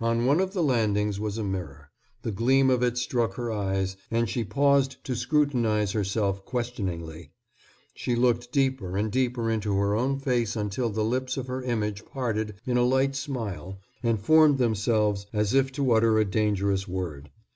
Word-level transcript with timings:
On 0.00 0.26
one 0.26 0.40
of 0.40 0.52
the 0.52 0.64
landings 0.64 1.20
was 1.20 1.38
a 1.38 1.44
mirror. 1.44 1.92
The 2.22 2.32
gleam 2.32 2.70
of 2.70 2.82
it 2.82 2.98
struck 2.98 3.34
her 3.34 3.52
eyes, 3.52 3.96
and 4.10 4.28
she 4.28 4.42
paused 4.42 4.96
to 5.04 5.14
scrutinize 5.14 5.92
herself 5.92 6.44
questioningly. 6.44 7.30
She 7.94 8.16
looked 8.16 8.50
deeper 8.50 8.96
and 8.96 9.12
deeper 9.12 9.48
into 9.48 9.76
her 9.76 9.94
own 9.94 10.18
face 10.18 10.56
until 10.56 10.90
the 10.90 11.04
lips 11.04 11.36
of 11.36 11.46
her 11.46 11.62
image 11.62 12.04
parted 12.04 12.54
in 12.66 12.78
a 12.78 12.82
light 12.82 13.14
smile 13.14 13.78
and 14.02 14.18
formed 14.20 14.58
themselves 14.58 15.26
as 15.32 15.54
if 15.54 15.70
to 15.74 15.92
utter 15.92 16.18
a 16.18 16.24
dangerous 16.24 16.88
word. 16.88 17.30